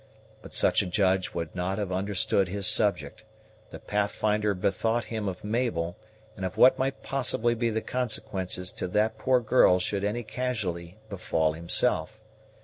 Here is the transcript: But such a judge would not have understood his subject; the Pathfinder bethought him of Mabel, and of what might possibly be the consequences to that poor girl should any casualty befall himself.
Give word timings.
But 0.41 0.51
such 0.51 0.81
a 0.81 0.87
judge 0.87 1.35
would 1.35 1.53
not 1.55 1.77
have 1.77 1.91
understood 1.91 2.47
his 2.47 2.65
subject; 2.65 3.23
the 3.69 3.77
Pathfinder 3.77 4.55
bethought 4.55 5.03
him 5.03 5.27
of 5.27 5.43
Mabel, 5.43 5.95
and 6.35 6.43
of 6.43 6.57
what 6.57 6.79
might 6.79 7.03
possibly 7.03 7.53
be 7.53 7.69
the 7.69 7.81
consequences 7.83 8.71
to 8.71 8.87
that 8.87 9.19
poor 9.19 9.39
girl 9.39 9.77
should 9.77 10.03
any 10.03 10.23
casualty 10.23 10.97
befall 11.07 11.53
himself. 11.53 12.19